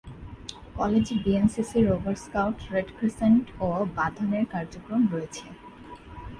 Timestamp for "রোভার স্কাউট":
1.81-2.57